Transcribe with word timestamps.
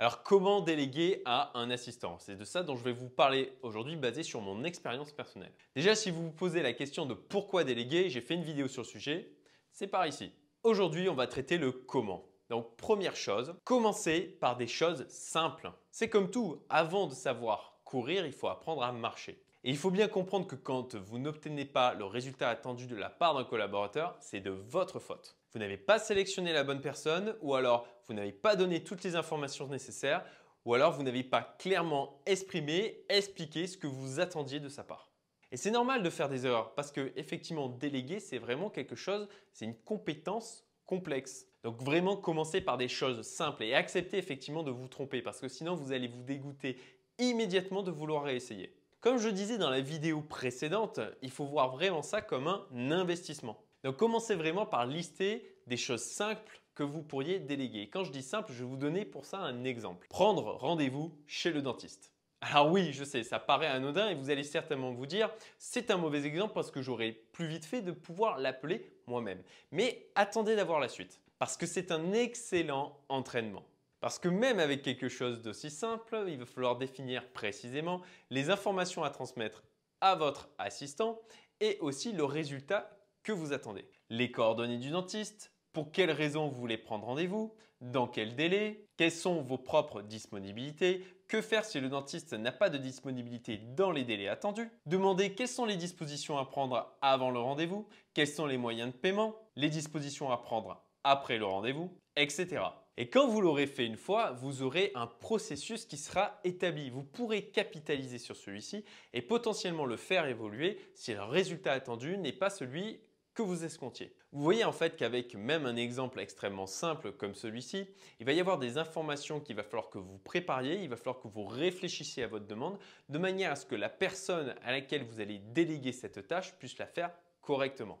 Alors 0.00 0.22
comment 0.22 0.62
déléguer 0.62 1.20
à 1.26 1.50
un 1.58 1.70
assistant? 1.70 2.16
C'est 2.20 2.34
de 2.34 2.44
ça 2.46 2.62
dont 2.62 2.74
je 2.74 2.82
vais 2.82 2.92
vous 2.94 3.10
parler 3.10 3.52
aujourd'hui 3.60 3.96
basé 3.96 4.22
sur 4.22 4.40
mon 4.40 4.64
expérience 4.64 5.12
personnelle. 5.12 5.52
Déjà 5.76 5.94
si 5.94 6.10
vous 6.10 6.22
vous 6.22 6.32
posez 6.32 6.62
la 6.62 6.72
question 6.72 7.04
de 7.04 7.12
pourquoi 7.12 7.64
déléguer, 7.64 8.08
j'ai 8.08 8.22
fait 8.22 8.32
une 8.32 8.42
vidéo 8.42 8.66
sur 8.66 8.80
le 8.80 8.88
sujet, 8.88 9.30
c'est 9.72 9.88
par 9.88 10.06
ici. 10.06 10.32
Aujourd'hui 10.62 11.10
on 11.10 11.14
va 11.14 11.26
traiter 11.26 11.58
le 11.58 11.70
comment. 11.70 12.24
Donc 12.48 12.78
première 12.78 13.14
chose, 13.14 13.54
commencez 13.62 14.22
par 14.22 14.56
des 14.56 14.68
choses 14.68 15.06
simples. 15.08 15.70
C'est 15.90 16.08
comme 16.08 16.30
tout, 16.30 16.64
avant 16.70 17.06
de 17.06 17.12
savoir 17.12 17.78
courir, 17.84 18.24
il 18.24 18.32
faut 18.32 18.48
apprendre 18.48 18.82
à 18.82 18.92
marcher. 18.92 19.44
Et 19.62 19.70
il 19.70 19.76
faut 19.76 19.90
bien 19.90 20.08
comprendre 20.08 20.46
que 20.46 20.56
quand 20.56 20.94
vous 20.94 21.18
n'obtenez 21.18 21.66
pas 21.66 21.92
le 21.92 22.06
résultat 22.06 22.48
attendu 22.48 22.86
de 22.86 22.96
la 22.96 23.10
part 23.10 23.34
d'un 23.34 23.44
collaborateur, 23.44 24.16
c'est 24.18 24.40
de 24.40 24.50
votre 24.50 25.00
faute. 25.00 25.36
Vous 25.52 25.58
n'avez 25.58 25.76
pas 25.76 25.98
sélectionné 25.98 26.54
la 26.54 26.64
bonne 26.64 26.80
personne 26.80 27.36
ou 27.42 27.54
alors 27.54 27.86
vous 28.06 28.14
n'avez 28.14 28.32
pas 28.32 28.56
donné 28.56 28.82
toutes 28.82 29.02
les 29.02 29.16
informations 29.16 29.66
nécessaires 29.66 30.24
ou 30.64 30.72
alors 30.72 30.92
vous 30.92 31.02
n'avez 31.02 31.24
pas 31.24 31.42
clairement 31.58 32.22
exprimé, 32.24 33.04
expliqué 33.10 33.66
ce 33.66 33.76
que 33.76 33.86
vous 33.86 34.18
attendiez 34.18 34.60
de 34.60 34.70
sa 34.70 34.82
part. 34.82 35.10
Et 35.52 35.58
c'est 35.58 35.70
normal 35.70 36.02
de 36.02 36.08
faire 36.08 36.30
des 36.30 36.46
erreurs 36.46 36.74
parce 36.74 36.90
que 36.90 37.12
effectivement 37.16 37.68
déléguer 37.68 38.18
c'est 38.18 38.38
vraiment 38.38 38.70
quelque 38.70 38.96
chose, 38.96 39.28
c'est 39.52 39.66
une 39.66 39.76
compétence 39.76 40.64
complexe. 40.86 41.46
Donc 41.64 41.82
vraiment 41.82 42.16
commencer 42.16 42.62
par 42.62 42.78
des 42.78 42.88
choses 42.88 43.20
simples 43.22 43.64
et 43.64 43.74
accepter 43.74 44.16
effectivement 44.16 44.62
de 44.62 44.70
vous 44.70 44.88
tromper 44.88 45.20
parce 45.20 45.40
que 45.40 45.48
sinon 45.48 45.74
vous 45.74 45.92
allez 45.92 46.08
vous 46.08 46.22
dégoûter 46.22 46.78
immédiatement 47.18 47.82
de 47.82 47.90
vouloir 47.90 48.22
réessayer. 48.22 48.79
Comme 49.00 49.16
je 49.16 49.30
disais 49.30 49.56
dans 49.56 49.70
la 49.70 49.80
vidéo 49.80 50.20
précédente, 50.20 51.00
il 51.22 51.30
faut 51.30 51.46
voir 51.46 51.70
vraiment 51.70 52.02
ça 52.02 52.20
comme 52.20 52.48
un 52.48 52.90
investissement. 52.90 53.64
Donc 53.82 53.96
commencez 53.96 54.34
vraiment 54.34 54.66
par 54.66 54.84
lister 54.84 55.56
des 55.66 55.78
choses 55.78 56.02
simples 56.02 56.60
que 56.74 56.82
vous 56.82 57.02
pourriez 57.02 57.38
déléguer. 57.38 57.88
Quand 57.88 58.04
je 58.04 58.12
dis 58.12 58.22
simple, 58.22 58.52
je 58.52 58.58
vais 58.58 58.68
vous 58.68 58.76
donner 58.76 59.06
pour 59.06 59.24
ça 59.24 59.38
un 59.38 59.64
exemple. 59.64 60.06
Prendre 60.10 60.52
rendez-vous 60.56 61.16
chez 61.26 61.50
le 61.50 61.62
dentiste. 61.62 62.12
Alors 62.42 62.70
oui, 62.70 62.92
je 62.92 63.04
sais, 63.04 63.22
ça 63.22 63.38
paraît 63.38 63.68
anodin 63.68 64.10
et 64.10 64.14
vous 64.14 64.28
allez 64.28 64.44
certainement 64.44 64.92
vous 64.92 65.06
dire, 65.06 65.30
c'est 65.58 65.90
un 65.90 65.96
mauvais 65.96 66.26
exemple 66.26 66.52
parce 66.52 66.70
que 66.70 66.82
j'aurais 66.82 67.12
plus 67.32 67.46
vite 67.46 67.64
fait 67.64 67.80
de 67.80 67.92
pouvoir 67.92 68.38
l'appeler 68.38 68.86
moi-même. 69.06 69.42
Mais 69.72 70.10
attendez 70.14 70.56
d'avoir 70.56 70.78
la 70.78 70.88
suite, 70.88 71.22
parce 71.38 71.56
que 71.56 71.64
c'est 71.64 71.90
un 71.90 72.12
excellent 72.12 72.98
entraînement. 73.08 73.64
Parce 74.00 74.18
que 74.18 74.28
même 74.28 74.58
avec 74.58 74.82
quelque 74.82 75.08
chose 75.08 75.42
d'aussi 75.42 75.70
simple, 75.70 76.24
il 76.28 76.38
va 76.38 76.46
falloir 76.46 76.76
définir 76.76 77.28
précisément 77.32 78.00
les 78.30 78.50
informations 78.50 79.04
à 79.04 79.10
transmettre 79.10 79.62
à 80.00 80.14
votre 80.14 80.48
assistant 80.58 81.20
et 81.60 81.78
aussi 81.80 82.12
le 82.12 82.24
résultat 82.24 82.96
que 83.22 83.32
vous 83.32 83.52
attendez. 83.52 83.86
Les 84.08 84.32
coordonnées 84.32 84.78
du 84.78 84.90
dentiste, 84.90 85.52
pour 85.72 85.92
quelles 85.92 86.10
raisons 86.10 86.48
vous 86.48 86.58
voulez 86.58 86.78
prendre 86.78 87.06
rendez-vous, 87.06 87.54
dans 87.80 88.06
quel 88.06 88.34
délai, 88.34 88.88
quelles 88.96 89.12
sont 89.12 89.42
vos 89.42 89.58
propres 89.58 90.02
disponibilités, 90.02 91.04
que 91.28 91.40
faire 91.40 91.64
si 91.64 91.80
le 91.80 91.88
dentiste 91.88 92.32
n'a 92.32 92.52
pas 92.52 92.70
de 92.70 92.78
disponibilité 92.78 93.58
dans 93.58 93.92
les 93.92 94.04
délais 94.04 94.28
attendus, 94.28 94.70
demander 94.86 95.34
quelles 95.34 95.48
sont 95.48 95.64
les 95.64 95.76
dispositions 95.76 96.38
à 96.38 96.44
prendre 96.44 96.96
avant 97.00 97.30
le 97.30 97.38
rendez-vous, 97.38 97.86
quels 98.14 98.26
sont 98.28 98.46
les 98.46 98.58
moyens 98.58 98.92
de 98.92 98.96
paiement, 98.96 99.36
les 99.56 99.70
dispositions 99.70 100.30
à 100.30 100.38
prendre 100.38 100.82
après 101.04 101.38
le 101.38 101.46
rendez-vous, 101.46 101.90
etc. 102.16 102.62
Et 102.96 103.08
quand 103.08 103.28
vous 103.28 103.40
l'aurez 103.40 103.66
fait 103.66 103.86
une 103.86 103.96
fois, 103.96 104.32
vous 104.32 104.62
aurez 104.62 104.92
un 104.94 105.06
processus 105.06 105.86
qui 105.86 105.96
sera 105.96 106.38
établi. 106.44 106.90
Vous 106.90 107.02
pourrez 107.02 107.46
capitaliser 107.46 108.18
sur 108.18 108.36
celui-ci 108.36 108.84
et 109.12 109.22
potentiellement 109.22 109.86
le 109.86 109.96
faire 109.96 110.26
évoluer 110.26 110.78
si 110.94 111.14
le 111.14 111.22
résultat 111.22 111.72
attendu 111.72 112.18
n'est 112.18 112.32
pas 112.32 112.50
celui 112.50 113.00
que 113.34 113.42
vous 113.42 113.64
escomptiez. 113.64 114.14
Vous 114.32 114.42
voyez 114.42 114.64
en 114.64 114.72
fait 114.72 114.96
qu'avec 114.96 115.34
même 115.34 115.66
un 115.66 115.76
exemple 115.76 116.20
extrêmement 116.20 116.66
simple 116.66 117.12
comme 117.12 117.34
celui-ci, 117.34 117.88
il 118.18 118.26
va 118.26 118.32
y 118.32 118.40
avoir 118.40 118.58
des 118.58 118.76
informations 118.76 119.40
qu'il 119.40 119.56
va 119.56 119.62
falloir 119.62 119.88
que 119.88 119.98
vous 119.98 120.18
prépariez, 120.18 120.82
il 120.82 120.88
va 120.88 120.96
falloir 120.96 121.20
que 121.20 121.28
vous 121.28 121.44
réfléchissiez 121.44 122.24
à 122.24 122.28
votre 122.28 122.46
demande 122.46 122.78
de 123.08 123.18
manière 123.18 123.52
à 123.52 123.56
ce 123.56 123.66
que 123.66 123.74
la 123.74 123.88
personne 123.88 124.54
à 124.62 124.72
laquelle 124.72 125.04
vous 125.04 125.20
allez 125.20 125.38
déléguer 125.38 125.92
cette 125.92 126.26
tâche 126.28 126.54
puisse 126.58 126.78
la 126.78 126.86
faire 126.86 127.12
correctement. 127.40 127.98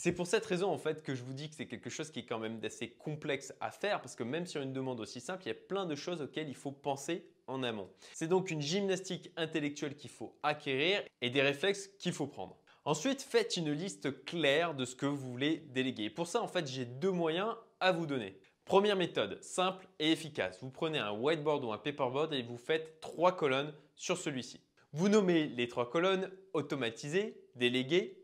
C'est 0.00 0.12
pour 0.12 0.28
cette 0.28 0.46
raison 0.46 0.70
en 0.70 0.78
fait 0.78 1.02
que 1.02 1.16
je 1.16 1.24
vous 1.24 1.32
dis 1.32 1.50
que 1.50 1.56
c'est 1.56 1.66
quelque 1.66 1.90
chose 1.90 2.12
qui 2.12 2.20
est 2.20 2.24
quand 2.24 2.38
même 2.38 2.60
d'assez 2.60 2.90
complexe 2.90 3.52
à 3.60 3.72
faire 3.72 4.00
parce 4.00 4.14
que 4.14 4.22
même 4.22 4.46
sur 4.46 4.62
une 4.62 4.72
demande 4.72 5.00
aussi 5.00 5.20
simple, 5.20 5.42
il 5.44 5.48
y 5.48 5.50
a 5.50 5.54
plein 5.54 5.86
de 5.86 5.96
choses 5.96 6.22
auxquelles 6.22 6.48
il 6.48 6.54
faut 6.54 6.70
penser 6.70 7.26
en 7.48 7.64
amont. 7.64 7.90
C'est 8.14 8.28
donc 8.28 8.52
une 8.52 8.62
gymnastique 8.62 9.32
intellectuelle 9.36 9.96
qu'il 9.96 10.10
faut 10.10 10.38
acquérir 10.44 11.02
et 11.20 11.30
des 11.30 11.42
réflexes 11.42 11.88
qu'il 11.98 12.12
faut 12.12 12.28
prendre. 12.28 12.56
Ensuite, 12.84 13.22
faites 13.22 13.56
une 13.56 13.72
liste 13.72 14.24
claire 14.24 14.76
de 14.76 14.84
ce 14.84 14.94
que 14.94 15.04
vous 15.04 15.32
voulez 15.32 15.64
déléguer. 15.74 16.10
Pour 16.10 16.28
ça, 16.28 16.42
en 16.42 16.48
fait, 16.48 16.68
j'ai 16.68 16.84
deux 16.84 17.10
moyens 17.10 17.56
à 17.80 17.90
vous 17.90 18.06
donner. 18.06 18.38
Première 18.66 18.94
méthode, 18.94 19.42
simple 19.42 19.88
et 19.98 20.12
efficace. 20.12 20.58
Vous 20.62 20.70
prenez 20.70 20.98
un 20.98 21.10
whiteboard 21.10 21.64
ou 21.64 21.72
un 21.72 21.78
paperboard 21.78 22.32
et 22.34 22.42
vous 22.42 22.56
faites 22.56 23.00
trois 23.00 23.34
colonnes 23.34 23.74
sur 23.96 24.16
celui-ci. 24.16 24.60
Vous 24.92 25.08
nommez 25.08 25.48
les 25.48 25.66
trois 25.66 25.90
colonnes 25.90 26.30
automatisées, 26.52 27.42
déléguées, 27.56 28.17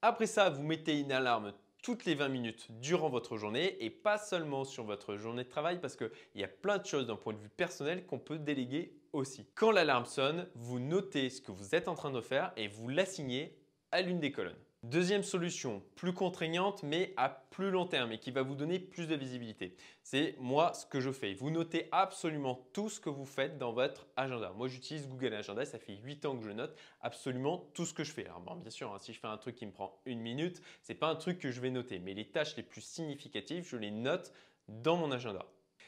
Après 0.00 0.26
ça, 0.26 0.50
vous 0.50 0.62
mettez 0.62 1.00
une 1.00 1.10
alarme 1.10 1.54
toutes 1.82 2.04
les 2.04 2.14
20 2.14 2.28
minutes 2.28 2.68
durant 2.80 3.08
votre 3.08 3.36
journée 3.36 3.76
et 3.84 3.90
pas 3.90 4.16
seulement 4.16 4.64
sur 4.64 4.84
votre 4.84 5.16
journée 5.16 5.44
de 5.44 5.48
travail 5.48 5.80
parce 5.80 5.96
qu'il 5.96 6.10
y 6.36 6.44
a 6.44 6.48
plein 6.48 6.78
de 6.78 6.86
choses 6.86 7.06
d'un 7.06 7.16
point 7.16 7.32
de 7.32 7.38
vue 7.38 7.48
personnel 7.48 8.06
qu'on 8.06 8.18
peut 8.18 8.38
déléguer 8.38 8.96
aussi. 9.12 9.46
Quand 9.54 9.70
l'alarme 9.70 10.06
sonne, 10.06 10.46
vous 10.54 10.78
notez 10.78 11.30
ce 11.30 11.40
que 11.40 11.52
vous 11.52 11.74
êtes 11.74 11.88
en 11.88 11.94
train 11.94 12.12
de 12.12 12.20
faire 12.20 12.52
et 12.56 12.68
vous 12.68 12.88
l'assignez 12.88 13.58
à 13.90 14.02
l'une 14.02 14.20
des 14.20 14.30
colonnes. 14.30 14.54
Deuxième 14.90 15.22
solution, 15.22 15.82
plus 15.96 16.12
contraignante 16.12 16.82
mais 16.82 17.14
à 17.16 17.30
plus 17.30 17.70
long 17.70 17.86
terme 17.86 18.12
et 18.12 18.18
qui 18.18 18.30
va 18.30 18.42
vous 18.42 18.54
donner 18.54 18.78
plus 18.78 19.06
de 19.06 19.14
visibilité. 19.14 19.76
C'est 20.02 20.36
moi 20.38 20.74
ce 20.74 20.84
que 20.84 21.00
je 21.00 21.10
fais. 21.10 21.32
Vous 21.32 21.50
notez 21.50 21.88
absolument 21.90 22.68
tout 22.74 22.90
ce 22.90 23.00
que 23.00 23.08
vous 23.08 23.24
faites 23.24 23.56
dans 23.56 23.72
votre 23.72 24.06
agenda. 24.14 24.52
Moi 24.54 24.68
j'utilise 24.68 25.08
Google 25.08 25.32
Agenda, 25.32 25.64
ça 25.64 25.78
fait 25.78 25.96
8 26.04 26.26
ans 26.26 26.36
que 26.36 26.44
je 26.44 26.50
note 26.50 26.76
absolument 27.00 27.70
tout 27.72 27.86
ce 27.86 27.94
que 27.94 28.04
je 28.04 28.12
fais. 28.12 28.26
Alors 28.26 28.56
bien 28.56 28.68
sûr, 28.68 28.92
hein, 28.92 28.98
si 29.00 29.14
je 29.14 29.20
fais 29.20 29.26
un 29.26 29.38
truc 29.38 29.56
qui 29.56 29.64
me 29.64 29.72
prend 29.72 29.98
une 30.04 30.20
minute, 30.20 30.60
ce 30.82 30.92
n'est 30.92 30.98
pas 30.98 31.08
un 31.08 31.16
truc 31.16 31.38
que 31.38 31.50
je 31.50 31.62
vais 31.62 31.70
noter, 31.70 31.98
mais 31.98 32.12
les 32.12 32.28
tâches 32.28 32.54
les 32.56 32.62
plus 32.62 32.82
significatives, 32.82 33.66
je 33.66 33.78
les 33.78 33.90
note 33.90 34.34
dans 34.68 34.98
mon 34.98 35.10
agenda. 35.12 35.46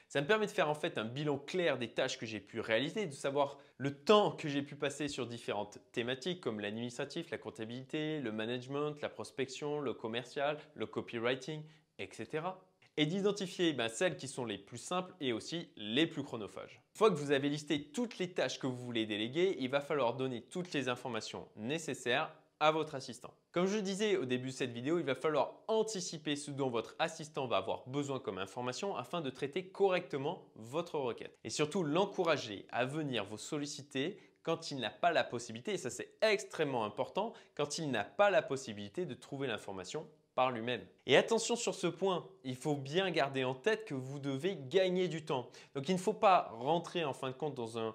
Ça 0.08 0.20
me 0.20 0.26
permet 0.26 0.46
de 0.46 0.52
faire 0.52 0.68
en 0.68 0.74
fait 0.74 0.98
un 0.98 1.04
bilan 1.04 1.36
clair 1.38 1.78
des 1.78 1.88
tâches 1.88 2.18
que 2.18 2.26
j'ai 2.26 2.38
pu 2.38 2.60
réaliser, 2.60 3.06
de 3.06 3.12
savoir 3.12 3.58
le 3.76 3.92
temps 3.92 4.30
que 4.30 4.48
j'ai 4.48 4.62
pu 4.62 4.76
passer 4.76 5.08
sur 5.08 5.26
différentes 5.26 5.78
thématiques 5.92 6.40
comme 6.40 6.60
l'administratif, 6.60 7.30
la 7.30 7.38
comptabilité, 7.38 8.20
le 8.20 8.30
management, 8.30 9.00
la 9.02 9.08
prospection, 9.08 9.80
le 9.80 9.94
commercial, 9.94 10.58
le 10.74 10.86
copywriting, 10.86 11.62
etc. 11.98 12.44
Et 12.96 13.06
d'identifier 13.06 13.72
ben, 13.72 13.88
celles 13.88 14.16
qui 14.16 14.28
sont 14.28 14.44
les 14.44 14.58
plus 14.58 14.78
simples 14.78 15.12
et 15.20 15.32
aussi 15.32 15.68
les 15.76 16.06
plus 16.06 16.22
chronophages. 16.22 16.80
Une 16.94 16.98
fois 16.98 17.10
que 17.10 17.16
vous 17.16 17.32
avez 17.32 17.48
listé 17.48 17.82
toutes 17.82 18.18
les 18.18 18.32
tâches 18.32 18.58
que 18.58 18.66
vous 18.66 18.76
voulez 18.76 19.06
déléguer, 19.06 19.56
il 19.58 19.68
va 19.68 19.80
falloir 19.80 20.14
donner 20.14 20.40
toutes 20.40 20.72
les 20.72 20.88
informations 20.88 21.48
nécessaires 21.56 22.32
à 22.60 22.70
votre 22.70 22.94
assistant. 22.94 23.34
Comme 23.52 23.66
je 23.66 23.78
disais 23.78 24.16
au 24.16 24.24
début 24.24 24.48
de 24.48 24.54
cette 24.54 24.72
vidéo, 24.72 24.98
il 24.98 25.04
va 25.04 25.14
falloir 25.14 25.54
anticiper 25.68 26.36
ce 26.36 26.50
dont 26.50 26.70
votre 26.70 26.94
assistant 26.98 27.46
va 27.46 27.58
avoir 27.58 27.86
besoin 27.88 28.18
comme 28.18 28.38
information 28.38 28.96
afin 28.96 29.20
de 29.20 29.30
traiter 29.30 29.66
correctement 29.68 30.42
votre 30.54 30.98
requête. 30.98 31.36
Et 31.44 31.50
surtout 31.50 31.82
l'encourager 31.82 32.66
à 32.70 32.84
venir 32.84 33.24
vous 33.24 33.38
solliciter 33.38 34.18
quand 34.42 34.70
il 34.70 34.78
n'a 34.78 34.90
pas 34.90 35.10
la 35.10 35.24
possibilité, 35.24 35.72
et 35.72 35.78
ça 35.78 35.90
c'est 35.90 36.14
extrêmement 36.22 36.84
important, 36.84 37.32
quand 37.56 37.78
il 37.78 37.90
n'a 37.90 38.04
pas 38.04 38.30
la 38.30 38.42
possibilité 38.42 39.04
de 39.04 39.14
trouver 39.14 39.48
l'information 39.48 40.06
par 40.36 40.52
lui-même. 40.52 40.86
Et 41.06 41.16
attention 41.16 41.56
sur 41.56 41.74
ce 41.74 41.86
point, 41.88 42.28
il 42.44 42.54
faut 42.54 42.76
bien 42.76 43.10
garder 43.10 43.42
en 43.42 43.54
tête 43.54 43.86
que 43.86 43.94
vous 43.94 44.20
devez 44.20 44.56
gagner 44.68 45.08
du 45.08 45.24
temps. 45.24 45.50
Donc 45.74 45.88
il 45.88 45.94
ne 45.94 46.00
faut 46.00 46.12
pas 46.12 46.52
rentrer 46.52 47.04
en 47.04 47.14
fin 47.14 47.30
de 47.30 47.34
compte 47.34 47.54
dans 47.54 47.78
un 47.78 47.94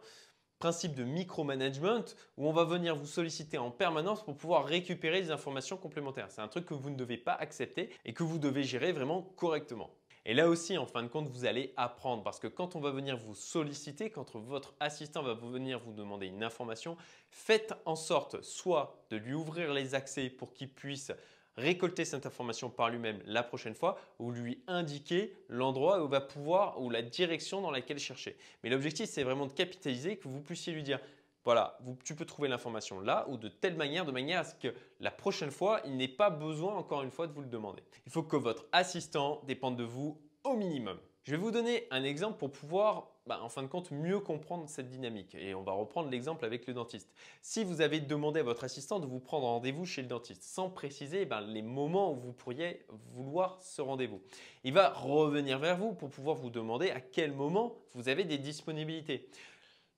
principe 0.61 0.93
de 0.93 1.03
micromanagement 1.03 2.05
où 2.37 2.47
on 2.47 2.53
va 2.53 2.65
venir 2.65 2.95
vous 2.95 3.07
solliciter 3.07 3.57
en 3.57 3.71
permanence 3.71 4.23
pour 4.23 4.37
pouvoir 4.37 4.63
récupérer 4.63 5.19
des 5.19 5.31
informations 5.31 5.75
complémentaires. 5.75 6.27
C'est 6.29 6.41
un 6.41 6.47
truc 6.47 6.67
que 6.67 6.75
vous 6.75 6.91
ne 6.91 6.95
devez 6.95 7.17
pas 7.17 7.33
accepter 7.33 7.89
et 8.05 8.13
que 8.13 8.21
vous 8.21 8.37
devez 8.37 8.63
gérer 8.63 8.91
vraiment 8.91 9.23
correctement. 9.35 9.89
Et 10.23 10.35
là 10.35 10.47
aussi, 10.47 10.77
en 10.77 10.85
fin 10.85 11.01
de 11.01 11.07
compte, 11.07 11.29
vous 11.29 11.45
allez 11.45 11.73
apprendre 11.77 12.21
parce 12.21 12.39
que 12.39 12.45
quand 12.45 12.75
on 12.75 12.79
va 12.79 12.91
venir 12.91 13.17
vous 13.17 13.33
solliciter, 13.33 14.11
quand 14.11 14.35
votre 14.35 14.75
assistant 14.79 15.23
va 15.23 15.33
venir 15.33 15.79
vous 15.79 15.93
demander 15.93 16.27
une 16.27 16.43
information, 16.43 16.95
faites 17.31 17.73
en 17.85 17.95
sorte 17.95 18.43
soit 18.43 19.03
de 19.09 19.17
lui 19.17 19.33
ouvrir 19.33 19.73
les 19.73 19.95
accès 19.95 20.29
pour 20.29 20.53
qu'il 20.53 20.69
puisse 20.69 21.11
récolter 21.57 22.05
cette 22.05 22.25
information 22.25 22.69
par 22.69 22.89
lui-même 22.89 23.21
la 23.25 23.43
prochaine 23.43 23.75
fois 23.75 23.97
ou 24.19 24.31
lui 24.31 24.63
indiquer 24.67 25.33
l'endroit 25.49 26.03
où 26.03 26.07
va 26.07 26.21
pouvoir 26.21 26.81
ou 26.81 26.89
la 26.89 27.01
direction 27.01 27.61
dans 27.61 27.71
laquelle 27.71 27.99
chercher. 27.99 28.37
Mais 28.63 28.69
l'objectif, 28.69 29.09
c'est 29.09 29.23
vraiment 29.23 29.45
de 29.45 29.53
capitaliser, 29.53 30.17
que 30.17 30.27
vous 30.27 30.41
puissiez 30.41 30.73
lui 30.73 30.83
dire 30.83 30.99
voilà, 31.43 31.79
tu 32.03 32.15
peux 32.15 32.25
trouver 32.25 32.47
l'information 32.47 32.99
là 32.99 33.25
ou 33.27 33.37
de 33.37 33.47
telle 33.47 33.75
manière, 33.75 34.05
de 34.05 34.11
manière 34.11 34.41
à 34.41 34.43
ce 34.43 34.53
que 34.55 34.73
la 34.99 35.09
prochaine 35.09 35.49
fois, 35.49 35.81
il 35.85 35.97
n'ait 35.97 36.07
pas 36.07 36.29
besoin 36.29 36.75
encore 36.75 37.01
une 37.01 37.09
fois 37.09 37.25
de 37.25 37.33
vous 37.33 37.41
le 37.41 37.47
demander. 37.47 37.81
Il 38.05 38.11
faut 38.11 38.23
que 38.23 38.35
votre 38.35 38.65
assistant 38.71 39.41
dépende 39.47 39.75
de 39.75 39.83
vous 39.83 40.21
au 40.43 40.55
minimum. 40.55 40.99
Je 41.23 41.31
vais 41.31 41.37
vous 41.37 41.51
donner 41.51 41.85
un 41.91 42.03
exemple 42.03 42.39
pour 42.39 42.51
pouvoir, 42.51 43.11
bah, 43.27 43.39
en 43.43 43.49
fin 43.49 43.61
de 43.61 43.67
compte, 43.67 43.91
mieux 43.91 44.19
comprendre 44.19 44.67
cette 44.67 44.89
dynamique. 44.89 45.35
Et 45.35 45.53
on 45.53 45.61
va 45.61 45.71
reprendre 45.71 46.09
l'exemple 46.09 46.43
avec 46.45 46.65
le 46.65 46.73
dentiste. 46.73 47.13
Si 47.43 47.63
vous 47.63 47.81
avez 47.81 47.99
demandé 47.99 48.39
à 48.39 48.43
votre 48.43 48.63
assistant 48.63 48.99
de 48.99 49.05
vous 49.05 49.19
prendre 49.19 49.45
rendez-vous 49.45 49.85
chez 49.85 50.01
le 50.01 50.07
dentiste 50.07 50.41
sans 50.41 50.71
préciser 50.71 51.25
ben, 51.25 51.41
les 51.41 51.61
moments 51.61 52.11
où 52.11 52.15
vous 52.15 52.33
pourriez 52.33 52.87
vouloir 53.13 53.61
ce 53.61 53.83
rendez-vous, 53.83 54.19
il 54.63 54.73
va 54.73 54.89
revenir 54.89 55.59
vers 55.59 55.77
vous 55.77 55.93
pour 55.93 56.09
pouvoir 56.09 56.35
vous 56.35 56.49
demander 56.49 56.89
à 56.89 56.99
quel 56.99 57.33
moment 57.33 57.75
vous 57.93 58.09
avez 58.09 58.23
des 58.23 58.39
disponibilités. 58.39 59.29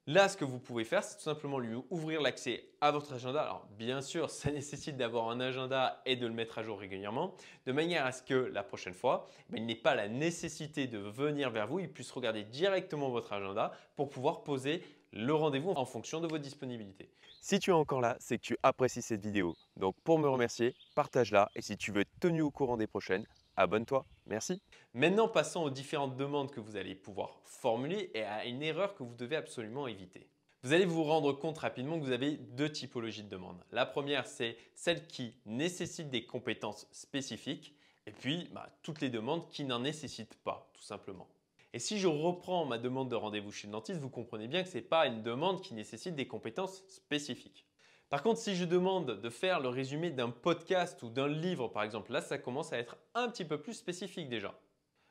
Là, 0.05 0.27
ce 0.27 0.35
que 0.35 0.43
vous 0.43 0.59
pouvez 0.59 0.83
faire, 0.83 1.01
c'est 1.01 1.15
tout 1.15 1.23
simplement 1.23 1.59
lui 1.59 1.77
ouvrir 1.89 2.21
l'accès 2.21 2.67
à 2.81 2.91
votre 2.91 3.13
agenda. 3.13 3.41
Alors, 3.41 3.65
bien 3.77 4.01
sûr, 4.01 4.29
ça 4.29 4.51
nécessite 4.51 4.97
d'avoir 4.97 5.29
un 5.29 5.39
agenda 5.39 6.01
et 6.05 6.17
de 6.17 6.27
le 6.27 6.33
mettre 6.33 6.57
à 6.57 6.63
jour 6.63 6.77
régulièrement, 6.77 7.33
de 7.65 7.71
manière 7.71 8.05
à 8.05 8.11
ce 8.11 8.21
que 8.21 8.33
la 8.33 8.63
prochaine 8.63 8.93
fois, 8.93 9.27
ben, 9.49 9.59
il 9.61 9.65
n'ait 9.65 9.75
pas 9.75 9.95
la 9.95 10.09
nécessité 10.09 10.87
de 10.87 10.97
venir 10.97 11.51
vers 11.51 11.67
vous, 11.67 11.79
il 11.79 11.89
puisse 11.89 12.11
regarder 12.11 12.43
directement 12.43 13.09
votre 13.11 13.31
agenda 13.31 13.71
pour 13.95 14.09
pouvoir 14.09 14.43
poser 14.43 14.83
le 15.13 15.33
rendez-vous 15.33 15.71
en 15.71 15.85
fonction 15.85 16.19
de 16.19 16.27
votre 16.27 16.43
disponibilité. 16.43 17.09
Si 17.39 17.59
tu 17.59 17.69
es 17.69 17.73
encore 17.73 18.01
là, 18.01 18.17
c'est 18.19 18.37
que 18.37 18.43
tu 18.43 18.57
apprécies 18.61 19.01
cette 19.01 19.21
vidéo. 19.21 19.55
Donc, 19.77 19.95
pour 20.03 20.19
me 20.19 20.27
remercier, 20.27 20.75
partage-la 20.95 21.49
et 21.55 21.61
si 21.61 21.77
tu 21.77 21.93
veux 21.93 22.01
être 22.01 22.19
tenu 22.19 22.41
au 22.41 22.51
courant 22.51 22.75
des 22.75 22.87
prochaines, 22.87 23.25
abonne-toi. 23.55 24.05
Merci. 24.25 24.61
Maintenant, 24.93 25.27
passons 25.27 25.63
aux 25.63 25.69
différentes 25.69 26.15
demandes 26.15 26.51
que 26.51 26.59
vous 26.59 26.75
allez 26.75 26.95
pouvoir 26.95 27.39
formuler 27.45 28.11
et 28.13 28.23
à 28.23 28.45
une 28.45 28.63
erreur 28.63 28.95
que 28.95 29.03
vous 29.03 29.15
devez 29.15 29.35
absolument 29.35 29.87
éviter. 29.87 30.27
Vous 30.63 30.71
allez 30.71 30.85
vous 30.85 31.03
rendre 31.03 31.33
compte 31.33 31.57
rapidement 31.57 31.99
que 31.99 32.05
vous 32.05 32.11
avez 32.11 32.37
deux 32.37 32.71
typologies 32.71 33.23
de 33.23 33.29
demandes. 33.29 33.61
La 33.71 33.85
première, 33.85 34.25
c'est 34.25 34.55
celle 34.75 35.07
qui 35.07 35.35
nécessite 35.45 36.09
des 36.09 36.25
compétences 36.25 36.87
spécifiques 36.91 37.75
et 38.05 38.11
puis 38.11 38.49
bah, 38.53 38.69
toutes 38.81 39.01
les 39.01 39.09
demandes 39.09 39.49
qui 39.49 39.65
n'en 39.65 39.79
nécessitent 39.79 40.37
pas, 40.43 40.69
tout 40.73 40.83
simplement. 40.83 41.27
Et 41.73 41.79
si 41.79 41.99
je 41.99 42.07
reprends 42.07 42.65
ma 42.65 42.77
demande 42.77 43.09
de 43.09 43.15
rendez-vous 43.15 43.51
chez 43.51 43.67
le 43.67 43.73
dentiste, 43.73 43.99
vous 43.99 44.09
comprenez 44.09 44.47
bien 44.47 44.63
que 44.63 44.69
ce 44.69 44.75
n'est 44.75 44.83
pas 44.83 45.07
une 45.07 45.23
demande 45.23 45.61
qui 45.61 45.73
nécessite 45.73 46.15
des 46.15 46.27
compétences 46.27 46.83
spécifiques. 46.87 47.65
Par 48.13 48.21
contre, 48.21 48.39
si 48.39 48.55
je 48.55 48.63
demande 48.63 49.19
de 49.21 49.29
faire 49.31 49.59
le 49.59 49.69
résumé 49.69 50.11
d'un 50.11 50.29
podcast 50.29 51.01
ou 51.01 51.09
d'un 51.09 51.27
livre, 51.27 51.67
par 51.67 51.81
exemple, 51.81 52.11
là, 52.11 52.21
ça 52.21 52.37
commence 52.37 52.71
à 52.71 52.77
être 52.77 52.95
un 53.15 53.27
petit 53.27 53.43
peu 53.43 53.59
plus 53.59 53.73
spécifique 53.73 54.29
déjà. 54.29 54.53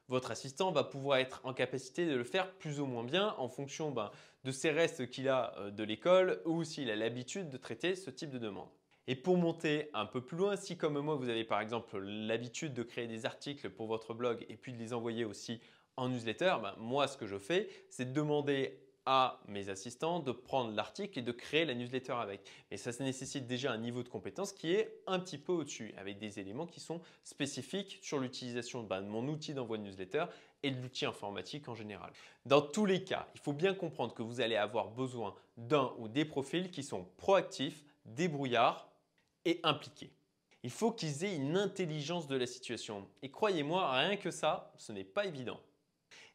Votre 0.06 0.31
assistant 0.31 0.70
va 0.70 0.84
pouvoir 0.84 1.19
être 1.19 1.40
en 1.43 1.52
capacité 1.52 2.06
de 2.06 2.14
le 2.14 2.22
faire 2.22 2.52
plus 2.52 2.78
ou 2.78 2.87
moins 2.87 3.02
bien 3.02 3.34
en 3.38 3.49
fonction 3.49 3.90
ben, 3.90 4.12
de 4.44 4.52
ses 4.52 4.70
restes 4.70 5.10
qu'il 5.10 5.28
a 5.28 5.52
euh, 5.58 5.72
de 5.72 5.82
l'école 5.82 6.43
ou 6.44 6.62
s'il 6.62 6.93
a 6.93 6.94
l'habitude 6.94 7.49
de 7.49 7.56
traiter 7.56 7.96
ce 7.96 8.08
type 8.08 8.31
de 8.31 8.38
demande. 8.38 8.69
Et 9.08 9.16
pour 9.16 9.37
monter 9.37 9.90
un 9.94 10.06
peu 10.06 10.20
plus 10.20 10.37
loin, 10.37 10.55
si 10.55 10.76
comme 10.76 11.00
moi 11.00 11.16
vous 11.16 11.28
avez 11.28 11.43
par 11.43 11.60
exemple 11.60 11.98
l'habitude 11.98 12.72
de 12.72 12.84
créer 12.84 13.08
des 13.08 13.26
articles 13.26 13.69
pour 13.70 13.88
votre 13.88 14.14
blog 14.14 14.46
et 14.48 14.56
puis 14.56 14.72
de 14.72 14.78
les 14.78 14.93
envoyer 14.93 15.25
aussi 15.25 15.60
en 15.96 16.08
newsletter, 16.08 16.55
ben, 16.62 16.76
moi 16.78 17.08
ce 17.08 17.16
que 17.16 17.26
je 17.26 17.40
fais, 17.40 17.69
c'est 17.90 18.05
de 18.05 18.12
demander 18.12 18.81
à 19.06 19.40
mes 19.49 19.69
assistants 19.69 20.20
de 20.20 20.32
prendre 20.32 20.72
l'article 20.72 21.19
et 21.19 21.22
de 21.22 21.32
créer 21.32 21.64
la 21.64 21.75
newsletter 21.75 22.12
avec. 22.12 22.49
Mais 22.70 22.76
ça, 22.76 22.93
ça 22.93 23.04
nécessite 23.04 23.46
déjà 23.46 23.72
un 23.72 23.78
niveau 23.78 24.02
de 24.02 24.08
compétence 24.08 24.52
qui 24.52 24.72
est 24.72 25.02
un 25.06 25.19
petit 25.19 25.38
peu 25.38 25.52
au-dessus, 25.52 25.93
avec 25.96 26.19
des 26.19 26.38
éléments 26.38 26.66
qui 26.66 26.81
sont 26.81 27.00
spécifiques 27.25 27.99
sur 28.02 28.19
l'utilisation 28.19 28.82
bah, 28.82 29.00
de 29.00 29.06
mon 29.06 29.26
outil 29.28 29.54
d'envoi 29.54 29.78
de 29.78 29.82
newsletter 29.82 30.26
et 30.62 30.70
de 30.70 30.81
l'outil 30.81 31.06
informatique 31.06 31.69
en 31.69 31.75
général. 31.75 32.12
Dans 32.46 32.62
tous 32.62 32.87
les 32.87 33.02
cas, 33.02 33.28
il 33.34 33.40
faut 33.40 33.52
bien 33.52 33.75
comprendre 33.75 34.14
que 34.14 34.22
vous 34.22 34.40
allez 34.40 34.56
avoir 34.56 34.90
besoin 34.90 35.34
d'un 35.56 35.93
ou 35.98 36.08
des 36.08 36.25
profils 36.25 36.70
qui 36.70 36.82
sont 36.82 37.06
proactifs, 37.16 37.84
débrouillards 38.05 38.88
et 39.44 39.60
impliqués. 39.62 40.12
Il 40.62 40.70
faut 40.70 40.93
qu'ils 40.93 41.25
aient 41.25 41.34
une 41.34 41.56
intelligence 41.56 42.28
de 42.28 42.37
la 42.37 42.46
situation. 42.46 43.08
Et 43.22 43.31
croyez-moi, 43.31 43.90
rien 43.90 44.16
que 44.16 44.31
ça, 44.31 44.72
ce 44.76 44.93
n'est 44.93 45.05
pas 45.05 45.26
évident. 45.26 45.58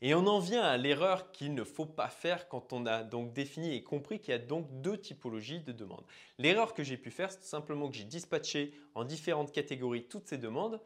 Et 0.01 0.13
on 0.13 0.27
en 0.27 0.39
vient 0.39 0.61
à 0.61 0.77
l'erreur 0.77 1.31
qu'il 1.31 1.53
ne 1.55 1.63
faut 1.63 1.85
pas 1.85 2.09
faire 2.09 2.47
quand 2.47 2.71
on 2.71 2.85
a 2.85 3.03
donc 3.03 3.33
défini 3.33 3.73
et 3.75 3.83
compris 3.83 4.19
qu'il 4.19 4.31
y 4.31 4.35
a 4.35 4.39
donc 4.39 4.67
deux 4.81 4.97
typologies 4.97 5.61
de 5.61 5.71
demandes. 5.71 6.05
L'erreur 6.37 6.73
que 6.73 6.83
j'ai 6.83 6.97
pu 6.97 7.09
faire, 7.09 7.31
c'est 7.31 7.43
simplement 7.43 7.89
que 7.89 7.95
j'ai 7.95 8.03
dispatché 8.03 8.73
en 8.93 9.05
différentes 9.05 9.51
catégories 9.51 10.03
toutes 10.03 10.27
ces 10.27 10.37
demandes 10.37 10.79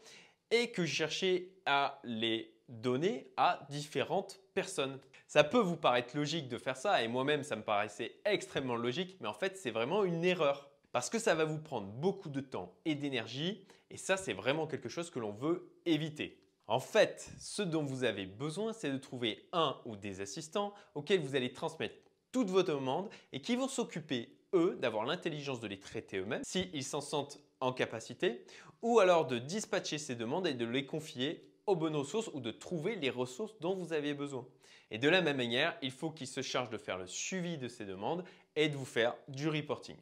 et 0.49 0.71
que 0.71 0.85
j'ai 0.85 0.95
cherché 0.95 1.53
à 1.65 1.99
les 2.03 2.53
donner 2.69 3.27
à 3.38 3.65
différentes 3.69 4.39
personnes. 4.53 4.99
Ça 5.27 5.43
peut 5.43 5.59
vous 5.59 5.77
paraître 5.77 6.15
logique 6.15 6.47
de 6.47 6.57
faire 6.57 6.77
ça 6.77 7.03
et 7.03 7.07
moi-même 7.07 7.43
ça 7.43 7.55
me 7.55 7.63
paraissait 7.63 8.15
extrêmement 8.25 8.75
logique, 8.75 9.17
mais 9.19 9.27
en 9.27 9.33
fait 9.33 9.57
c'est 9.57 9.71
vraiment 9.71 10.03
une 10.03 10.23
erreur 10.23 10.69
parce 10.91 11.09
que 11.09 11.19
ça 11.19 11.35
va 11.35 11.45
vous 11.45 11.59
prendre 11.59 11.88
beaucoup 11.88 12.29
de 12.29 12.41
temps 12.41 12.73
et 12.85 12.95
d'énergie 12.95 13.65
et 13.89 13.97
ça 13.97 14.17
c'est 14.17 14.33
vraiment 14.33 14.67
quelque 14.67 14.89
chose 14.89 15.09
que 15.09 15.19
l'on 15.19 15.31
veut 15.31 15.69
éviter. 15.85 16.38
En 16.71 16.79
fait, 16.79 17.29
ce 17.38 17.63
dont 17.63 17.83
vous 17.83 18.06
avez 18.06 18.25
besoin, 18.25 18.71
c'est 18.71 18.94
de 18.94 18.97
trouver 18.97 19.45
un 19.51 19.77
ou 19.83 19.97
des 19.97 20.21
assistants 20.21 20.73
auxquels 20.95 21.19
vous 21.19 21.35
allez 21.35 21.51
transmettre 21.51 21.97
toutes 22.31 22.50
vos 22.50 22.63
demandes 22.63 23.09
et 23.33 23.41
qui 23.41 23.57
vont 23.57 23.68
s'occuper, 23.68 24.38
eux, 24.53 24.77
d'avoir 24.79 25.03
l'intelligence 25.03 25.59
de 25.59 25.68
les 25.68 25.81
traiter 25.81 26.19
eux-mêmes 26.19 26.45
s'ils 26.45 26.85
s'en 26.85 27.01
sentent 27.01 27.41
en 27.59 27.73
capacité, 27.73 28.45
ou 28.81 29.00
alors 29.00 29.27
de 29.27 29.38
dispatcher 29.38 29.97
ces 29.97 30.15
demandes 30.15 30.47
et 30.47 30.53
de 30.53 30.63
les 30.63 30.85
confier 30.85 31.45
aux 31.68 31.75
bonnes 31.75 31.97
ressources 31.97 32.29
ou 32.33 32.39
de 32.39 32.51
trouver 32.51 32.95
les 32.95 33.09
ressources 33.09 33.59
dont 33.59 33.75
vous 33.75 33.91
avez 33.91 34.13
besoin. 34.13 34.47
Et 34.91 34.97
de 34.97 35.09
la 35.09 35.21
même 35.21 35.35
manière, 35.35 35.77
il 35.81 35.91
faut 35.91 36.12
qu'ils 36.12 36.25
se 36.25 36.41
chargent 36.41 36.69
de 36.69 36.77
faire 36.77 36.97
le 36.97 37.07
suivi 37.07 37.57
de 37.57 37.67
ces 37.67 37.83
demandes 37.83 38.24
et 38.56 38.69
de 38.69 38.77
vous 38.77 38.85
faire 38.85 39.13
du 39.27 39.50
reporting. 39.50 39.97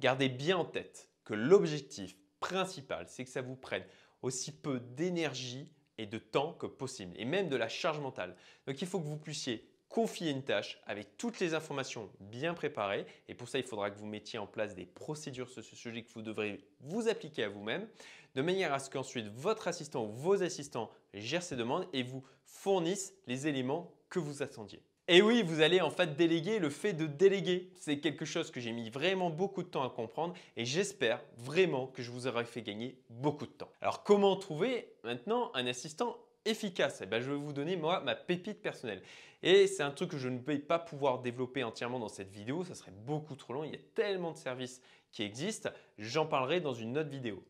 Gardez 0.00 0.28
bien 0.28 0.56
en 0.56 0.64
tête 0.64 1.10
que 1.22 1.34
l'objectif 1.34 2.16
principal, 2.40 3.06
c'est 3.08 3.22
que 3.22 3.30
ça 3.30 3.40
vous 3.40 3.54
prenne 3.54 3.84
aussi 4.20 4.50
peu 4.50 4.80
d'énergie 4.80 5.70
et 5.98 6.06
de 6.06 6.18
temps 6.18 6.54
que 6.54 6.66
possible, 6.66 7.12
et 7.16 7.24
même 7.24 7.48
de 7.48 7.56
la 7.56 7.68
charge 7.68 8.00
mentale. 8.00 8.36
Donc 8.66 8.80
il 8.80 8.88
faut 8.88 9.00
que 9.00 9.06
vous 9.06 9.18
puissiez 9.18 9.68
confier 9.88 10.30
une 10.30 10.42
tâche 10.42 10.80
avec 10.86 11.16
toutes 11.16 11.40
les 11.40 11.54
informations 11.54 12.10
bien 12.20 12.54
préparées, 12.54 13.06
et 13.28 13.34
pour 13.34 13.48
ça 13.48 13.58
il 13.58 13.64
faudra 13.64 13.90
que 13.90 13.98
vous 13.98 14.06
mettiez 14.06 14.38
en 14.38 14.46
place 14.46 14.74
des 14.74 14.86
procédures 14.86 15.48
sur 15.48 15.62
ce 15.62 15.76
sujet 15.76 16.02
que 16.02 16.12
vous 16.12 16.22
devrez 16.22 16.60
vous 16.80 17.08
appliquer 17.08 17.44
à 17.44 17.48
vous-même, 17.48 17.88
de 18.34 18.42
manière 18.42 18.72
à 18.72 18.78
ce 18.78 18.90
qu'ensuite 18.90 19.28
votre 19.28 19.68
assistant 19.68 20.04
ou 20.04 20.12
vos 20.12 20.42
assistants 20.42 20.90
gèrent 21.14 21.42
ces 21.42 21.56
demandes 21.56 21.88
et 21.92 22.02
vous 22.02 22.22
fournissent 22.44 23.14
les 23.26 23.46
éléments 23.46 23.92
que 24.08 24.18
vous 24.18 24.42
attendiez. 24.42 24.82
Et 25.10 25.22
oui, 25.22 25.42
vous 25.42 25.62
allez 25.62 25.80
en 25.80 25.88
fait 25.88 26.16
déléguer 26.16 26.58
le 26.58 26.68
fait 26.68 26.92
de 26.92 27.06
déléguer. 27.06 27.70
C'est 27.76 27.98
quelque 27.98 28.26
chose 28.26 28.50
que 28.50 28.60
j'ai 28.60 28.72
mis 28.72 28.90
vraiment 28.90 29.30
beaucoup 29.30 29.62
de 29.62 29.68
temps 29.68 29.82
à 29.82 29.88
comprendre 29.88 30.34
et 30.54 30.66
j'espère 30.66 31.22
vraiment 31.38 31.86
que 31.86 32.02
je 32.02 32.10
vous 32.10 32.26
aurai 32.26 32.44
fait 32.44 32.60
gagner 32.60 33.00
beaucoup 33.08 33.46
de 33.46 33.52
temps. 33.52 33.70
Alors 33.80 34.04
comment 34.04 34.36
trouver 34.36 34.92
maintenant 35.04 35.50
un 35.54 35.66
assistant 35.66 36.18
efficace? 36.44 37.00
Eh 37.02 37.06
ben, 37.06 37.22
Je 37.22 37.30
vais 37.30 37.38
vous 37.38 37.54
donner 37.54 37.76
moi 37.76 38.00
ma 38.00 38.14
pépite 38.14 38.60
personnelle. 38.60 39.00
Et 39.42 39.66
c'est 39.66 39.82
un 39.82 39.92
truc 39.92 40.10
que 40.10 40.18
je 40.18 40.28
ne 40.28 40.40
vais 40.40 40.58
pas 40.58 40.78
pouvoir 40.78 41.20
développer 41.20 41.64
entièrement 41.64 41.98
dans 41.98 42.08
cette 42.08 42.30
vidéo, 42.30 42.64
ça 42.64 42.74
serait 42.74 42.90
beaucoup 42.90 43.34
trop 43.34 43.54
long, 43.54 43.64
il 43.64 43.70
y 43.70 43.76
a 43.76 43.80
tellement 43.94 44.32
de 44.32 44.36
services 44.36 44.82
qui 45.10 45.22
existent, 45.22 45.70
j'en 45.96 46.26
parlerai 46.26 46.60
dans 46.60 46.74
une 46.74 46.98
autre 46.98 47.08
vidéo. 47.08 47.42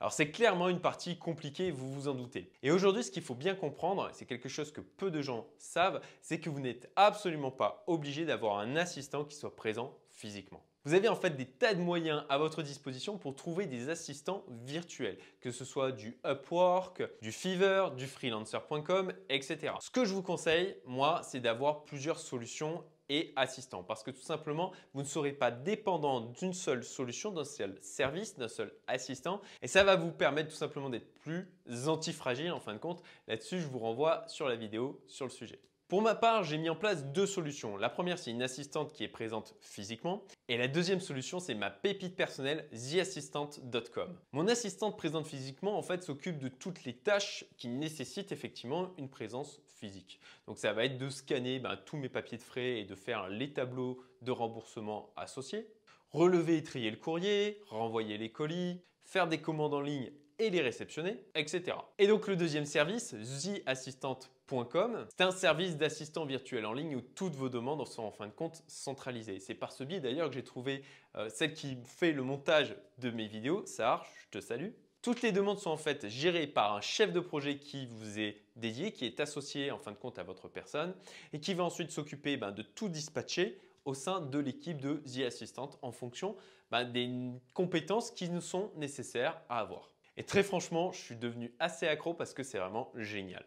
Alors 0.00 0.12
c'est 0.12 0.30
clairement 0.30 0.68
une 0.68 0.80
partie 0.80 1.18
compliquée, 1.18 1.70
vous 1.70 1.92
vous 1.92 2.08
en 2.08 2.14
doutez. 2.14 2.52
Et 2.62 2.70
aujourd'hui, 2.70 3.02
ce 3.02 3.10
qu'il 3.10 3.22
faut 3.22 3.34
bien 3.34 3.54
comprendre, 3.54 4.08
c'est 4.12 4.26
quelque 4.26 4.48
chose 4.48 4.70
que 4.70 4.80
peu 4.80 5.10
de 5.10 5.22
gens 5.22 5.46
savent, 5.56 6.00
c'est 6.20 6.38
que 6.38 6.50
vous 6.50 6.60
n'êtes 6.60 6.90
absolument 6.94 7.50
pas 7.50 7.82
obligé 7.88 8.24
d'avoir 8.24 8.58
un 8.58 8.76
assistant 8.76 9.24
qui 9.24 9.36
soit 9.36 9.56
présent 9.56 9.98
physiquement. 10.10 10.62
Vous 10.84 10.94
avez 10.94 11.08
en 11.08 11.16
fait 11.16 11.36
des 11.36 11.44
tas 11.44 11.74
de 11.74 11.80
moyens 11.80 12.24
à 12.28 12.38
votre 12.38 12.62
disposition 12.62 13.18
pour 13.18 13.34
trouver 13.34 13.66
des 13.66 13.88
assistants 13.90 14.44
virtuels, 14.64 15.18
que 15.40 15.50
ce 15.50 15.64
soit 15.64 15.92
du 15.92 16.16
Upwork, 16.24 17.02
du 17.20 17.32
Fiverr, 17.32 17.90
du 17.90 18.06
freelancer.com, 18.06 19.12
etc. 19.28 19.74
Ce 19.80 19.90
que 19.90 20.04
je 20.04 20.14
vous 20.14 20.22
conseille, 20.22 20.76
moi, 20.86 21.20
c'est 21.24 21.40
d'avoir 21.40 21.84
plusieurs 21.84 22.20
solutions 22.20 22.84
et 23.08 23.32
assistant. 23.36 23.82
Parce 23.82 24.02
que 24.02 24.10
tout 24.10 24.22
simplement, 24.22 24.72
vous 24.94 25.02
ne 25.02 25.06
serez 25.06 25.32
pas 25.32 25.50
dépendant 25.50 26.20
d'une 26.20 26.52
seule 26.52 26.84
solution, 26.84 27.32
d'un 27.32 27.44
seul 27.44 27.78
service, 27.80 28.36
d'un 28.36 28.48
seul 28.48 28.72
assistant. 28.86 29.40
Et 29.62 29.68
ça 29.68 29.84
va 29.84 29.96
vous 29.96 30.12
permettre 30.12 30.50
tout 30.50 30.56
simplement 30.56 30.90
d'être 30.90 31.12
plus 31.14 31.48
antifragile 31.86 32.52
en 32.52 32.60
fin 32.60 32.74
de 32.74 32.78
compte. 32.78 33.02
Là-dessus, 33.26 33.60
je 33.60 33.66
vous 33.66 33.78
renvoie 33.78 34.24
sur 34.28 34.48
la 34.48 34.56
vidéo 34.56 35.02
sur 35.06 35.24
le 35.24 35.30
sujet. 35.30 35.60
Pour 35.88 36.02
ma 36.02 36.14
part, 36.14 36.44
j'ai 36.44 36.58
mis 36.58 36.68
en 36.68 36.76
place 36.76 37.06
deux 37.06 37.26
solutions. 37.26 37.78
La 37.78 37.88
première, 37.88 38.18
c'est 38.18 38.30
une 38.30 38.42
assistante 38.42 38.92
qui 38.92 39.04
est 39.04 39.08
présente 39.08 39.54
physiquement. 39.62 40.22
Et 40.48 40.58
la 40.58 40.68
deuxième 40.68 41.00
solution, 41.00 41.40
c'est 41.40 41.54
ma 41.54 41.70
pépite 41.70 42.14
personnelle, 42.14 42.68
theassistant.com. 42.72 44.14
Mon 44.32 44.48
assistante 44.48 44.98
présente 44.98 45.26
physiquement, 45.26 45.78
en 45.78 45.82
fait, 45.82 46.02
s'occupe 46.02 46.38
de 46.38 46.48
toutes 46.48 46.84
les 46.84 46.92
tâches 46.92 47.46
qui 47.56 47.68
nécessitent 47.68 48.32
effectivement 48.32 48.92
une 48.98 49.08
présence 49.08 49.62
physique. 49.66 50.20
Donc 50.46 50.58
ça 50.58 50.74
va 50.74 50.84
être 50.84 50.98
de 50.98 51.08
scanner 51.08 51.58
ben, 51.58 51.78
tous 51.86 51.96
mes 51.96 52.10
papiers 52.10 52.36
de 52.36 52.42
frais 52.42 52.80
et 52.80 52.84
de 52.84 52.94
faire 52.94 53.30
les 53.30 53.54
tableaux 53.54 53.98
de 54.20 54.30
remboursement 54.30 55.10
associés, 55.16 55.68
relever 56.10 56.58
et 56.58 56.62
trier 56.62 56.90
le 56.90 56.98
courrier, 56.98 57.62
renvoyer 57.70 58.18
les 58.18 58.30
colis, 58.30 58.82
faire 59.04 59.26
des 59.26 59.40
commandes 59.40 59.72
en 59.72 59.80
ligne 59.80 60.12
et 60.38 60.50
les 60.50 60.60
réceptionner, 60.60 61.24
etc. 61.34 61.76
Et 61.98 62.06
donc 62.06 62.26
le 62.26 62.36
deuxième 62.36 62.64
service, 62.64 63.14
theassistant.com, 63.42 65.06
c'est 65.16 65.24
un 65.24 65.30
service 65.30 65.76
d'assistant 65.76 66.24
virtuel 66.24 66.66
en 66.66 66.72
ligne 66.72 66.96
où 66.96 67.00
toutes 67.00 67.34
vos 67.34 67.48
demandes 67.48 67.86
sont 67.86 68.02
en 68.02 68.10
fin 68.10 68.26
de 68.26 68.32
compte 68.32 68.62
centralisées. 68.66 69.40
C'est 69.40 69.54
par 69.54 69.72
ce 69.72 69.84
biais 69.84 70.00
d'ailleurs 70.00 70.28
que 70.28 70.34
j'ai 70.34 70.44
trouvé 70.44 70.82
euh, 71.16 71.28
celle 71.28 71.54
qui 71.54 71.78
fait 71.84 72.12
le 72.12 72.22
montage 72.22 72.76
de 72.98 73.10
mes 73.10 73.26
vidéos, 73.26 73.66
Sahar, 73.66 74.06
je 74.22 74.38
te 74.38 74.44
salue. 74.44 74.70
Toutes 75.02 75.22
les 75.22 75.32
demandes 75.32 75.58
sont 75.58 75.70
en 75.70 75.76
fait 75.76 76.08
gérées 76.08 76.48
par 76.48 76.74
un 76.74 76.80
chef 76.80 77.12
de 77.12 77.20
projet 77.20 77.58
qui 77.58 77.86
vous 77.86 78.18
est 78.18 78.42
dédié, 78.56 78.92
qui 78.92 79.04
est 79.06 79.20
associé 79.20 79.70
en 79.70 79.78
fin 79.78 79.92
de 79.92 79.96
compte 79.96 80.18
à 80.18 80.24
votre 80.24 80.48
personne 80.48 80.94
et 81.32 81.40
qui 81.40 81.54
va 81.54 81.64
ensuite 81.64 81.90
s'occuper 81.90 82.36
ben, 82.36 82.50
de 82.50 82.62
tout 82.62 82.88
dispatcher 82.88 83.60
au 83.84 83.94
sein 83.94 84.20
de 84.20 84.38
l'équipe 84.38 84.80
de 84.80 85.02
The 85.06 85.26
Assistant 85.26 85.70
en 85.82 85.92
fonction 85.92 86.36
ben, 86.70 86.84
des 86.84 87.08
compétences 87.54 88.10
qui 88.10 88.28
nous 88.28 88.40
sont 88.40 88.70
nécessaires 88.76 89.40
à 89.48 89.60
avoir. 89.60 89.90
Et 90.18 90.24
très 90.24 90.42
franchement, 90.42 90.90
je 90.90 90.98
suis 90.98 91.16
devenu 91.16 91.54
assez 91.60 91.86
accro 91.86 92.12
parce 92.12 92.34
que 92.34 92.42
c'est 92.42 92.58
vraiment 92.58 92.90
génial. 92.96 93.46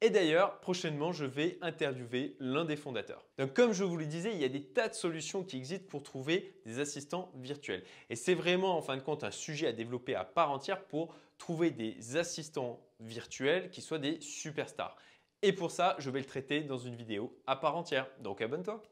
Et 0.00 0.08
d'ailleurs, 0.08 0.60
prochainement, 0.60 1.12
je 1.12 1.26
vais 1.26 1.58
interviewer 1.60 2.36
l'un 2.40 2.64
des 2.64 2.76
fondateurs. 2.76 3.26
Donc, 3.38 3.52
comme 3.52 3.74
je 3.74 3.84
vous 3.84 3.98
le 3.98 4.06
disais, 4.06 4.32
il 4.32 4.40
y 4.40 4.44
a 4.44 4.48
des 4.48 4.62
tas 4.62 4.88
de 4.88 4.94
solutions 4.94 5.44
qui 5.44 5.58
existent 5.58 5.86
pour 5.90 6.02
trouver 6.02 6.58
des 6.64 6.80
assistants 6.80 7.30
virtuels. 7.34 7.82
Et 8.08 8.16
c'est 8.16 8.32
vraiment, 8.32 8.78
en 8.78 8.80
fin 8.80 8.96
de 8.96 9.02
compte, 9.02 9.24
un 9.24 9.30
sujet 9.30 9.66
à 9.66 9.72
développer 9.72 10.14
à 10.14 10.24
part 10.24 10.50
entière 10.50 10.84
pour 10.84 11.14
trouver 11.36 11.70
des 11.70 12.16
assistants 12.16 12.80
virtuels 12.98 13.68
qui 13.68 13.82
soient 13.82 13.98
des 13.98 14.18
superstars. 14.22 14.96
Et 15.42 15.52
pour 15.52 15.70
ça, 15.70 15.96
je 15.98 16.08
vais 16.08 16.20
le 16.20 16.26
traiter 16.26 16.62
dans 16.62 16.78
une 16.78 16.96
vidéo 16.96 17.38
à 17.46 17.56
part 17.56 17.76
entière. 17.76 18.08
Donc, 18.20 18.40
abonne-toi. 18.40 18.82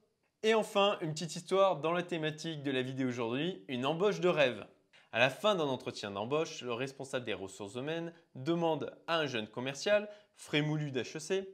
Et 0.42 0.52
enfin, 0.52 0.98
une 1.00 1.12
petite 1.14 1.36
histoire 1.36 1.80
dans 1.80 1.92
la 1.92 2.02
thématique 2.02 2.62
de 2.62 2.70
la 2.70 2.82
vidéo 2.82 3.08
aujourd'hui, 3.08 3.64
une 3.68 3.86
embauche 3.86 4.20
de 4.20 4.28
rêve. 4.28 4.66
À 5.14 5.20
la 5.20 5.30
fin 5.30 5.54
d'un 5.54 5.68
entretien 5.68 6.10
d'embauche, 6.10 6.62
le 6.62 6.72
responsable 6.72 7.24
des 7.24 7.34
ressources 7.34 7.76
humaines 7.76 8.12
demande 8.34 8.98
à 9.06 9.18
un 9.18 9.26
jeune 9.26 9.46
commercial, 9.46 10.08
frémoulu 10.34 10.90
d'HEC, 10.90 11.48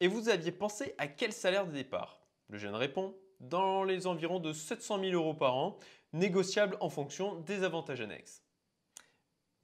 et 0.00 0.08
vous 0.08 0.28
aviez 0.28 0.50
pensé 0.50 0.96
à 0.98 1.06
quel 1.06 1.32
salaire 1.32 1.64
de 1.68 1.70
départ? 1.70 2.18
Le 2.48 2.58
jeune 2.58 2.74
répond 2.74 3.14
dans 3.38 3.84
les 3.84 4.08
environs 4.08 4.40
de 4.40 4.52
700 4.52 4.98
000 4.98 5.12
euros 5.12 5.32
par 5.32 5.54
an, 5.54 5.78
négociable 6.12 6.76
en 6.80 6.88
fonction 6.88 7.36
des 7.36 7.62
avantages 7.62 8.00
annexes. 8.00 8.42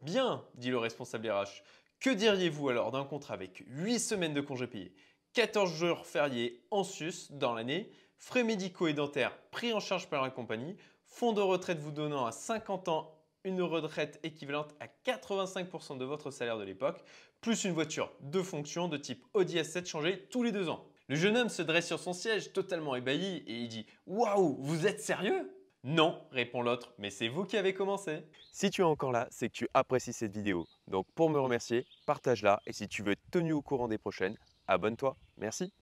Bien, 0.00 0.44
dit 0.54 0.70
le 0.70 0.78
responsable 0.78 1.28
RH, 1.28 1.64
que 1.98 2.10
diriez-vous 2.10 2.68
alors 2.68 2.92
d'un 2.92 3.04
contrat 3.04 3.34
avec 3.34 3.64
8 3.66 3.98
semaines 3.98 4.34
de 4.34 4.42
congés 4.42 4.68
payés, 4.68 4.94
14 5.32 5.72
jours 5.72 6.06
fériés 6.06 6.64
en 6.70 6.84
sus 6.84 7.32
dans 7.32 7.52
l'année, 7.52 7.90
frais 8.16 8.44
médicaux 8.44 8.86
et 8.86 8.94
dentaires 8.94 9.36
pris 9.50 9.72
en 9.72 9.80
charge 9.80 10.08
par 10.08 10.22
la 10.22 10.30
compagnie, 10.30 10.76
fonds 11.04 11.32
de 11.32 11.40
retraite 11.40 11.80
vous 11.80 11.90
donnant 11.90 12.26
à 12.26 12.30
50 12.30 12.86
ans 12.86 13.13
une 13.44 13.62
retraite 13.62 14.18
équivalente 14.22 14.74
à 14.80 14.86
85% 15.06 15.98
de 15.98 16.04
votre 16.04 16.30
salaire 16.30 16.58
de 16.58 16.64
l'époque, 16.64 17.04
plus 17.40 17.64
une 17.64 17.72
voiture 17.72 18.10
de 18.20 18.42
fonction 18.42 18.88
de 18.88 18.96
type 18.96 19.24
Audi 19.34 19.56
S7 19.56 19.86
changée 19.86 20.26
tous 20.30 20.42
les 20.42 20.52
deux 20.52 20.68
ans. 20.68 20.84
Le 21.08 21.16
jeune 21.16 21.36
homme 21.36 21.50
se 21.50 21.62
dresse 21.62 21.86
sur 21.86 22.00
son 22.00 22.14
siège 22.14 22.52
totalement 22.52 22.96
ébahi 22.96 23.44
et 23.46 23.54
il 23.54 23.68
dit 23.68 23.86
Waouh, 24.06 24.56
vous 24.60 24.86
êtes 24.86 25.00
sérieux? 25.00 25.54
Non, 25.84 26.18
répond 26.30 26.62
l'autre, 26.62 26.94
mais 26.96 27.10
c'est 27.10 27.28
vous 27.28 27.44
qui 27.44 27.58
avez 27.58 27.74
commencé. 27.74 28.22
Si 28.52 28.70
tu 28.70 28.80
es 28.80 28.84
encore 28.84 29.12
là, 29.12 29.28
c'est 29.30 29.50
que 29.50 29.54
tu 29.54 29.68
apprécies 29.74 30.14
cette 30.14 30.32
vidéo. 30.32 30.66
Donc 30.88 31.06
pour 31.14 31.28
me 31.28 31.38
remercier, 31.38 31.84
partage-la 32.06 32.62
et 32.66 32.72
si 32.72 32.88
tu 32.88 33.02
veux 33.02 33.12
être 33.12 33.30
tenu 33.30 33.52
au 33.52 33.60
courant 33.60 33.88
des 33.88 33.98
prochaines, 33.98 34.38
abonne-toi. 34.66 35.14
Merci. 35.36 35.70